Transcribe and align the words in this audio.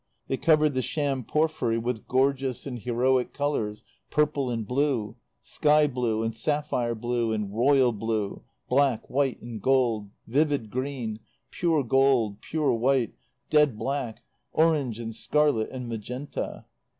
They 0.27 0.37
covered 0.37 0.73
the 0.73 0.81
sham 0.81 1.23
porphyry 1.23 1.77
with 1.77 2.07
gorgeous 2.07 2.65
and 2.65 2.79
heroic 2.79 3.35
colours, 3.35 3.83
purple 4.09 4.49
and 4.49 4.65
blue, 4.67 5.15
sky 5.43 5.85
blue 5.85 6.23
and 6.23 6.35
sapphire 6.35 6.95
blue 6.95 7.31
and 7.31 7.53
royal 7.55 7.91
blue, 7.91 8.41
black, 8.67 9.07
white 9.11 9.39
and 9.43 9.61
gold, 9.61 10.09
vivid 10.25 10.71
green, 10.71 11.19
pure 11.51 11.83
gold, 11.83 12.41
pure 12.41 12.73
white, 12.73 13.13
dead 13.51 13.77
black, 13.77 14.23
orange 14.53 14.97
and 14.97 15.13
scarlet 15.13 15.69
and 15.69 15.87
magenta. 15.87 16.65